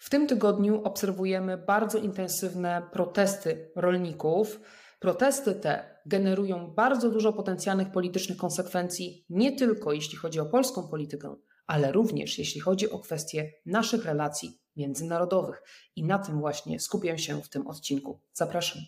[0.00, 4.60] W tym tygodniu obserwujemy bardzo intensywne protesty rolników.
[5.00, 11.36] Protesty te generują bardzo dużo potencjalnych politycznych konsekwencji, nie tylko jeśli chodzi o polską politykę,
[11.66, 15.62] ale również jeśli chodzi o kwestie naszych relacji międzynarodowych.
[15.96, 18.20] I na tym właśnie skupiam się w tym odcinku.
[18.32, 18.82] Zapraszam.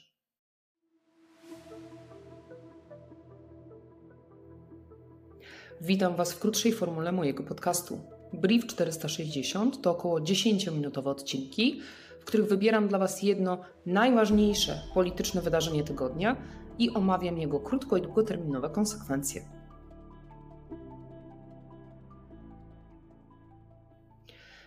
[5.81, 8.12] Witam Was w krótszej formule mojego podcastu.
[8.33, 11.81] Brief 460 to około 10-minutowe odcinki,
[12.21, 16.37] w których wybieram dla Was jedno najważniejsze polityczne wydarzenie tygodnia
[16.79, 19.45] i omawiam jego krótko i długoterminowe konsekwencje.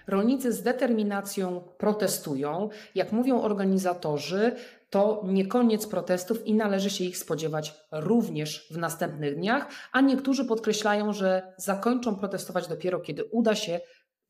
[0.08, 2.70] Rolnicy z determinacją protestują.
[2.96, 4.56] Jak mówią organizatorzy,
[4.96, 10.46] to nie koniec protestów i należy się ich spodziewać również w następnych dniach, a niektórzy
[10.46, 13.80] podkreślają, że zakończą protestować dopiero kiedy uda się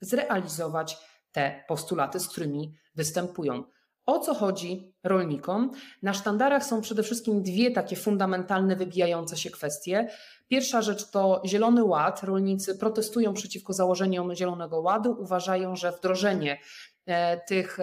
[0.01, 0.97] zrealizować
[1.31, 3.63] te postulaty, z którymi występują.
[4.05, 5.71] O co chodzi rolnikom?
[6.01, 10.09] Na sztandarach są przede wszystkim dwie takie fundamentalne, wybijające się kwestie.
[10.47, 12.23] Pierwsza rzecz to Zielony Ład.
[12.23, 16.59] Rolnicy protestują przeciwko założeniom Zielonego Ładu, uważają, że wdrożenie
[17.47, 17.77] tych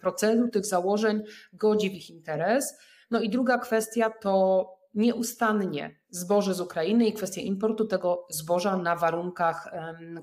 [0.00, 1.22] procedur, tych założeń
[1.52, 2.78] godzi w ich interes.
[3.10, 8.96] No i druga kwestia to nieustannie zboże z Ukrainy i kwestia importu tego zboża na
[8.96, 9.70] warunkach,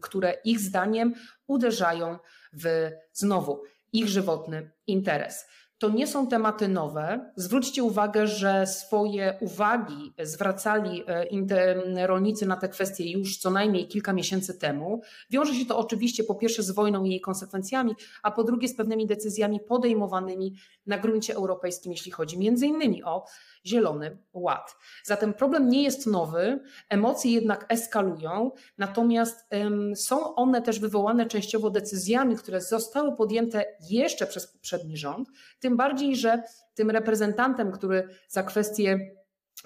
[0.02, 1.14] które ich zdaniem
[1.48, 2.18] uderzają
[2.54, 3.64] w znowu
[3.94, 5.46] ich żywotny interes.
[5.80, 7.32] To nie są tematy nowe.
[7.36, 14.14] Zwróćcie uwagę, że swoje uwagi zwracali e, rolnicy na te kwestie już co najmniej kilka
[14.14, 15.02] miesięcy temu.
[15.30, 18.76] Wiąże się to oczywiście po pierwsze z wojną i jej konsekwencjami, a po drugie z
[18.76, 23.26] pewnymi decyzjami podejmowanymi na gruncie europejskim, jeśli chodzi między innymi o
[23.66, 24.76] Zielony Ład.
[25.04, 31.70] Zatem problem nie jest nowy, emocje jednak eskalują, natomiast um, są one też wywołane częściowo
[31.70, 38.44] decyzjami, które zostały podjęte jeszcze przez poprzedni rząd, tym bardziej, że tym reprezentantem, który za
[38.44, 39.00] kwestie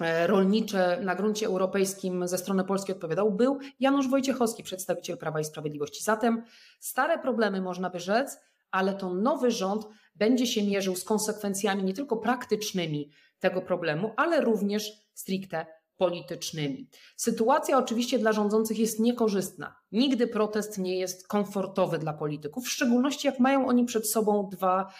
[0.00, 5.44] e, rolnicze na gruncie europejskim ze strony polskiej odpowiadał, był Janusz Wojciechowski, przedstawiciel Prawa i
[5.44, 6.04] Sprawiedliwości.
[6.04, 6.42] Zatem
[6.80, 8.38] stare problemy można by rzec,
[8.70, 14.40] ale to nowy rząd będzie się mierzył z konsekwencjami nie tylko praktycznymi tego problemu, ale
[14.40, 15.66] również stricte
[15.96, 16.88] politycznymi.
[17.16, 19.76] Sytuacja oczywiście dla rządzących jest niekorzystna.
[19.92, 24.92] Nigdy protest nie jest komfortowy dla polityków, w szczególności jak mają oni przed sobą dwa,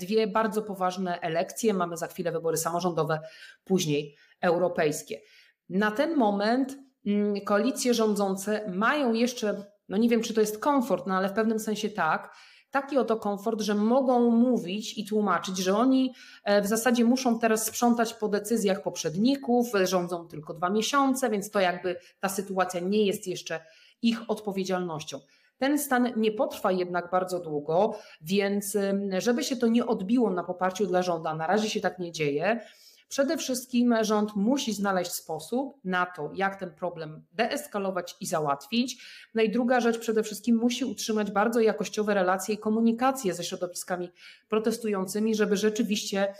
[0.00, 1.74] dwie bardzo poważne elekcje.
[1.74, 3.20] Mamy za chwilę wybory samorządowe,
[3.64, 5.20] później europejskie.
[5.68, 11.06] Na ten moment mm, koalicje rządzące mają jeszcze, no nie wiem czy to jest komfort,
[11.06, 12.36] no ale w pewnym sensie tak,
[12.70, 16.14] taki oto komfort, że mogą mówić i tłumaczyć, że oni
[16.44, 21.60] e, w zasadzie muszą teraz sprzątać po decyzjach poprzedników, rządzą tylko dwa miesiące, więc to
[21.60, 23.60] jakby ta sytuacja nie jest jeszcze
[24.02, 25.20] ich odpowiedzialnością.
[25.58, 28.76] Ten stan nie potrwa jednak bardzo długo, więc
[29.18, 32.60] żeby się to nie odbiło na poparciu dla rządu, na razie się tak nie dzieje,
[33.08, 39.04] Przede wszystkim rząd musi znaleźć sposób na to, jak ten problem deeskalować i załatwić.
[39.34, 44.10] No i druga rzecz, przede wszystkim musi utrzymać bardzo jakościowe relacje i komunikacje ze środowiskami
[44.48, 46.34] protestującymi, żeby rzeczywiście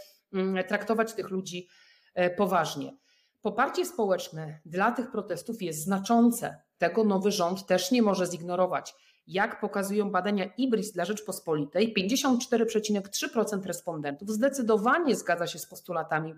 [0.68, 1.68] traktować tych ludzi
[2.14, 2.96] e, poważnie.
[3.42, 6.62] Poparcie społeczne dla tych protestów jest znaczące.
[6.78, 8.94] Tego nowy rząd też nie może zignorować.
[9.26, 16.34] Jak pokazują badania IBRIS dla Rzeczpospolitej, 54,3% respondentów zdecydowanie zgadza się z postulatami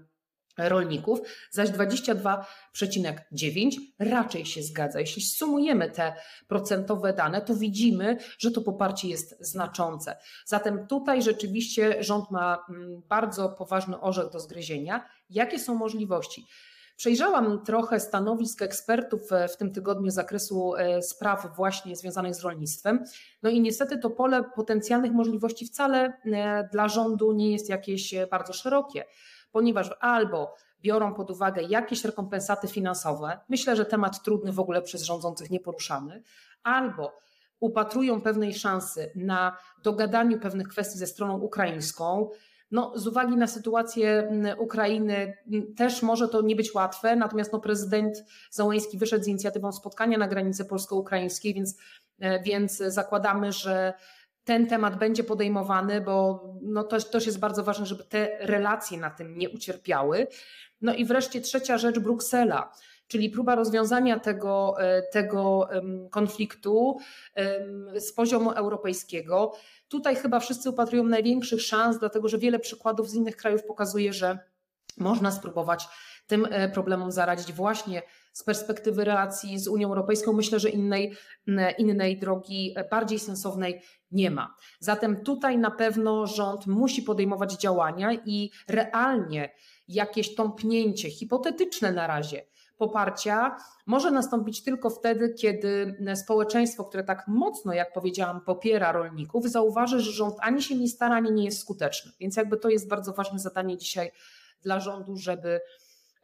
[0.58, 1.20] rolników,
[1.50, 5.00] zaś 22,9 raczej się zgadza.
[5.00, 6.14] Jeśli sumujemy te
[6.48, 10.16] procentowe dane, to widzimy, że to poparcie jest znaczące.
[10.46, 15.08] Zatem tutaj rzeczywiście rząd ma mm, bardzo poważny orzech do zgryzienia.
[15.30, 16.46] Jakie są możliwości?
[17.00, 19.20] Przejrzałam trochę stanowisk ekspertów
[19.52, 23.04] w tym tygodniu z zakresu e, spraw właśnie związanych z rolnictwem.
[23.42, 28.26] No i niestety to pole potencjalnych możliwości wcale e, dla rządu nie jest jakieś e,
[28.26, 29.04] bardzo szerokie
[29.52, 35.02] ponieważ albo biorą pod uwagę jakieś rekompensaty finansowe, myślę, że temat trudny w ogóle przez
[35.02, 36.22] rządzących nie poruszany,
[36.62, 37.18] albo
[37.60, 42.30] upatrują pewnej szansy na dogadaniu pewnych kwestii ze stroną ukraińską.
[42.70, 45.36] No, z uwagi na sytuację Ukrainy
[45.76, 50.28] też może to nie być łatwe, natomiast no, prezydent Załański wyszedł z inicjatywą spotkania na
[50.28, 51.78] granicy polsko-ukraińskiej, więc,
[52.18, 53.92] e, więc zakładamy, że
[54.44, 59.10] ten temat będzie podejmowany, bo no to też jest bardzo ważne, żeby te relacje na
[59.10, 60.26] tym nie ucierpiały.
[60.80, 62.72] No i wreszcie trzecia rzecz, Bruksela,
[63.10, 65.68] czyli próba rozwiązania tego, e, tego
[66.10, 66.98] konfliktu
[67.94, 69.52] z poziomu europejskiego.
[69.88, 74.38] Tutaj chyba wszyscy upatrują największych szans, dlatego że wiele przykładów z innych krajów pokazuje, że
[74.98, 75.88] można spróbować
[76.26, 78.02] tym e, problemom zaradzić właśnie
[78.32, 80.32] z perspektywy relacji z Unią Europejską.
[80.32, 81.16] Myślę, że innej,
[81.78, 84.54] innej drogi e, bardziej sensownej nie ma.
[84.80, 89.54] Zatem tutaj na pewno rząd musi podejmować działania i realnie
[89.88, 92.46] jakieś tąpnięcie, hipotetyczne na razie,
[92.80, 93.56] poparcia
[93.86, 100.12] może nastąpić tylko wtedy, kiedy społeczeństwo, które tak mocno, jak powiedziałam, popiera rolników, zauważy, że
[100.12, 102.12] rząd ani się nie stara, ani nie jest skuteczny.
[102.20, 104.12] Więc jakby to jest bardzo ważne zadanie dzisiaj
[104.62, 105.60] dla rządu, żeby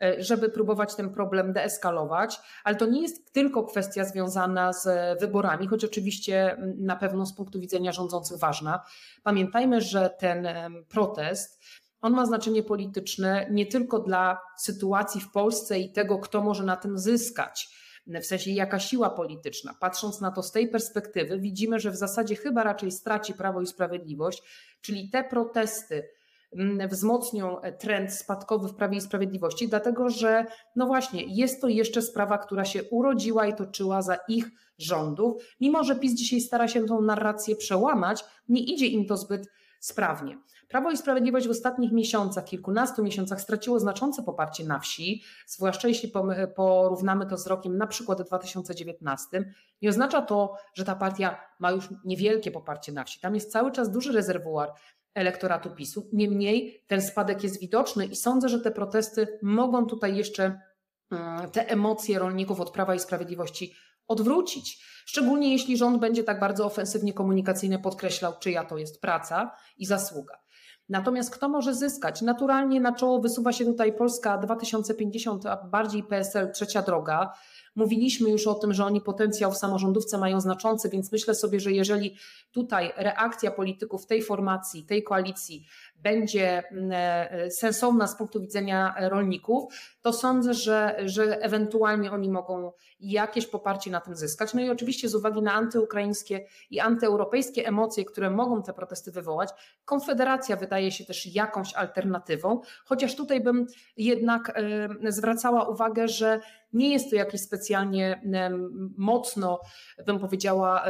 [0.03, 5.67] e, żeby próbować ten problem deeskalować, ale to nie jest tylko kwestia związana z wyborami,
[5.67, 8.82] choć oczywiście na pewno z punktu widzenia rządzących ważna.
[9.23, 10.49] Pamiętajmy, że ten
[10.88, 11.61] protest
[12.00, 16.76] on ma znaczenie polityczne nie tylko dla sytuacji w Polsce i tego, kto może na
[16.76, 17.69] tym zyskać,
[18.06, 19.75] w sensie jaka siła polityczna.
[19.81, 23.66] Patrząc na to z tej perspektywy, widzimy, że w zasadzie chyba raczej straci Prawo i
[23.66, 24.43] Sprawiedliwość,
[24.81, 26.08] czyli te protesty
[26.52, 30.46] mm, wzmocnią trend spadkowy w Prawie i Sprawiedliwości, dlatego że,
[30.76, 35.43] no właśnie, jest to jeszcze sprawa, która się urodziła i toczyła za ich rządów.
[35.60, 39.48] Mimo, że PiS dzisiaj stara się tą narrację przełamać, nie idzie im to zbyt
[39.81, 40.38] sprawnie.
[40.68, 46.12] Prawo i Sprawiedliwość w ostatnich miesiącach, kilkunastu miesiącach straciło znaczące poparcie na wsi, zwłaszcza jeśli
[46.56, 49.52] porównamy to z rokiem na przykład 2019.
[49.82, 53.20] Nie oznacza to, że ta partia ma już niewielkie poparcie na wsi.
[53.20, 54.72] Tam jest cały czas duży rezerwuar
[55.14, 56.08] elektoratu PiSu.
[56.12, 60.60] Niemniej ten spadek jest widoczny i sądzę, że te protesty mogą tutaj jeszcze
[61.10, 63.74] mm, te emocje rolników od Prawa i Sprawiedliwości
[64.08, 64.84] odwrócić.
[65.06, 70.45] Szczególnie jeśli rząd będzie tak bardzo ofensywnie komunikacyjnie podkreślał, czyja to jest praca i zasługa.
[70.88, 72.23] Natomiast kto może zyskać?
[72.23, 77.32] Naturalnie na czoło wysuwa się tutaj Polska 2050, a bardziej PSL trzecia droga.
[77.76, 81.73] Mówiliśmy już o tym, że oni potencjał w samorządówce mają znaczący, więc myślę sobie, że
[81.73, 82.17] jeżeli
[82.53, 85.67] tutaj reakcja polityków tej formacji, tej koalicji
[85.97, 89.64] będzie mm, e, sensowna z punktu widzenia rolników,
[90.03, 94.55] to sądzę, że, że ewentualnie oni mogą jakieś poparcie na tym zyskać.
[94.55, 99.50] No i oczywiście z uwagi na antyukraińskie i antyeuropejskie emocje, które mogą te protesty wywołać,
[99.87, 103.66] Konfederacja wydaje się też jakąś alternatywą, chociaż tutaj bym
[103.96, 104.60] jednak
[105.08, 106.40] zwracała uwagę, że
[106.72, 108.22] nie jest to jakiś specjalnie
[108.96, 109.60] mocno,
[110.06, 110.84] bym powiedziała,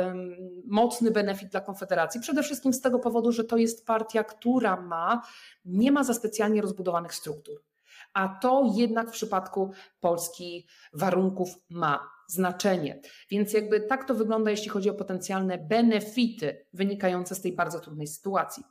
[0.67, 2.21] mocny benefit dla Konfederacji.
[2.21, 5.23] Przede wszystkim z tego powodu, że to jest partia, która ma,
[5.65, 7.63] nie ma za specjalnie rozbudowanych struktur.
[8.13, 13.01] A to jednak w przypadku Polski warunków ma znaczenie.
[13.31, 18.07] Więc jakby tak to wygląda, jeśli chodzi o potencjalne benefity wynikające z tej bardzo trudnej
[18.07, 18.65] sytuacji.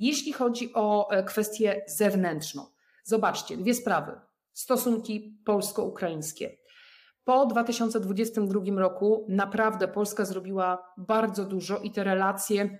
[0.00, 2.66] Jeśli chodzi o e, kwestię zewnętrzną,
[3.04, 4.20] zobaczcie, dwie sprawy
[4.52, 6.56] stosunki polsko-ukraińskie.
[7.24, 12.78] Po 2022 roku naprawdę Polska zrobiła bardzo dużo i te relacje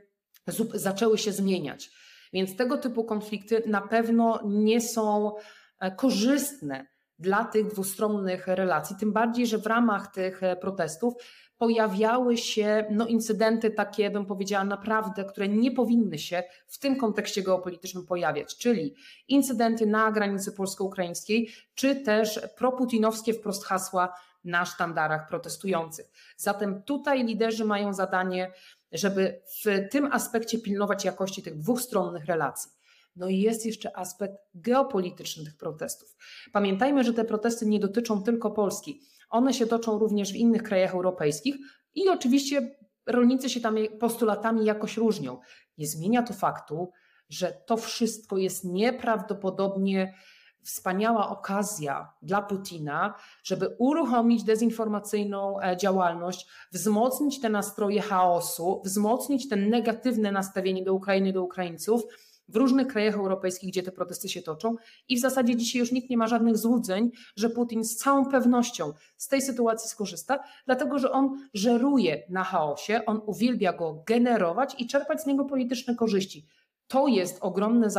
[0.75, 1.90] zaczęły się zmieniać.
[2.32, 5.32] Więc tego typu konflikty na pewno nie są
[5.81, 6.87] e, korzystne
[7.20, 11.14] dla tych dwustronnych relacji, tym bardziej, że w ramach tych e, protestów
[11.58, 17.43] pojawiały się no, incydenty takie, bym powiedziała, naprawdę, które nie powinny się w tym kontekście
[17.43, 18.94] geopolitycznym pojawiać, czyli
[19.28, 24.14] incydenty na granicy polsko-ukraińskiej, czy też proputinowskie wprost hasła
[24.44, 26.06] na sztandarach protestujących.
[26.37, 28.52] Zatem tutaj liderzy mają zadanie,
[28.93, 32.70] żeby w tym aspekcie pilnować jakości tych dwustronnych relacji.
[33.17, 36.17] No i jest jeszcze aspekt geopolityczny tych protestów.
[36.53, 39.01] Pamiętajmy, że te protesty nie dotyczą tylko Polski.
[39.31, 41.57] One się toczą również w innych krajach europejskich
[41.95, 42.77] i oczywiście
[43.07, 45.41] rolnicy się tam postulatami jakoś różnią.
[45.79, 46.91] Nie zmienia to faktu,
[47.29, 50.14] że to wszystko jest nieprawdopodobnie
[50.62, 59.57] wspaniała okazja dla Putina, żeby uruchomić dezinformacyjną e, działalność, wzmocnić te nastroje chaosu, wzmocnić te
[59.57, 62.02] negatywne nastawienie do Ukrainy, do Ukraińców
[62.50, 64.76] w różnych krajach europejskich, gdzie te protesty się toczą.
[65.09, 68.92] I w zasadzie dzisiaj już nikt nie ma żadnych złudzeń, że Putin z całą pewnością
[69.16, 74.87] z tej sytuacji skorzysta, dlatego że on żeruje na chaosie, on uwielbia go generować i
[74.87, 76.47] czerpać z niego polityczne korzyści.
[76.88, 77.90] To jest ogromne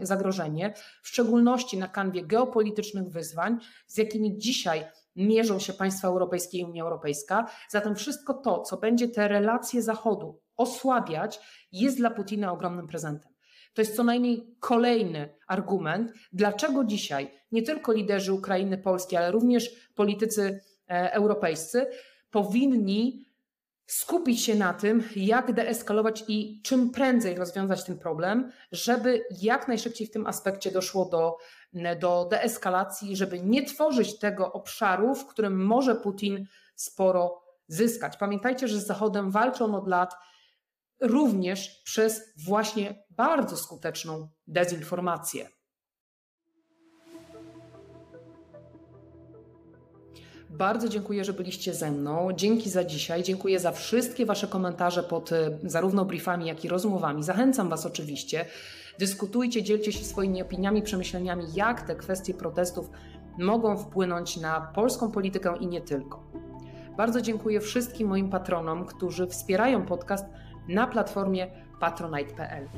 [0.00, 4.84] zagrożenie, w szczególności na kanwie geopolitycznych wyzwań, z jakimi dzisiaj
[5.16, 7.46] mierzą się państwa europejskie i Unia Europejska.
[7.68, 11.40] Zatem wszystko to, co będzie te relacje Zachodu osłabiać,
[11.72, 13.32] jest dla Putina ogromnym prezentem.
[13.74, 19.90] To jest co najmniej kolejny argument, dlaczego dzisiaj nie tylko liderzy Ukrainy, Polski, ale również
[19.94, 21.86] politycy e, europejscy
[22.30, 23.24] powinni
[23.86, 30.06] skupić się na tym, jak deeskalować i czym prędzej rozwiązać ten problem, żeby jak najszybciej
[30.06, 31.36] w tym aspekcie doszło do,
[32.00, 38.16] do deeskalacji, żeby nie tworzyć tego obszaru, w którym może Putin sporo zyskać.
[38.16, 40.14] Pamiętajcie, że z Zachodem walczą od lat
[41.00, 45.48] również przez właśnie bardzo skuteczną dezinformację.
[50.50, 52.28] Bardzo dziękuję, że byliście ze mną.
[52.36, 53.22] Dzięki za dzisiaj.
[53.22, 57.22] Dziękuję za wszystkie Wasze komentarze pod e, zarówno briefami, jak i rozmowami.
[57.22, 58.46] Zachęcam Was oczywiście.
[58.98, 62.90] Dyskutujcie, dzielcie się swoimi opiniami, przemyśleniami, jak te kwestie protestów
[63.38, 66.22] mogą wpłynąć na polską politykę i nie tylko.
[66.96, 70.26] Bardzo dziękuję wszystkim moim patronom, którzy wspierają podcast
[70.68, 71.46] na platformie
[71.80, 72.68] patronite.pl.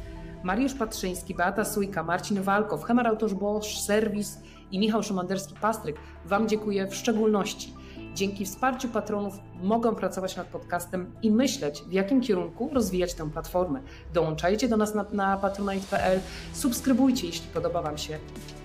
[0.43, 4.39] Mariusz Patrzyński, Beata Sujka, Marcin Walkow, Hemar Autosz Bosch, Serwis
[4.71, 7.75] i Michał Szymanderski-Pastryk Wam dziękuję w szczególności.
[8.15, 13.81] Dzięki wsparciu patronów mogą pracować nad podcastem i myśleć, w jakim kierunku rozwijać tę platformę.
[14.13, 16.21] Dołączajcie do nas na, na patronite.pl,
[16.53, 18.19] subskrybujcie, jeśli podoba Wam się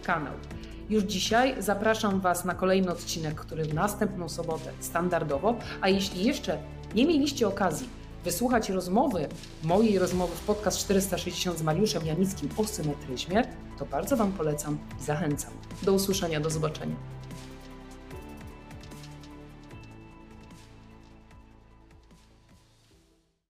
[0.04, 0.34] kanał.
[0.90, 6.58] Już dzisiaj zapraszam Was na kolejny odcinek, który w następną sobotę standardowo, a jeśli jeszcze
[6.96, 9.28] nie mieliście okazji wysłuchać rozmowy,
[9.63, 13.44] mojej rozmowy w podcast 460 z Mariuszem Janickim o symetryzmie,
[13.80, 15.51] to bardzo Wam polecam i zachęcam.
[15.84, 16.96] Do usłyszenia, do zobaczenia.